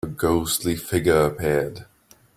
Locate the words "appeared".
1.25-1.85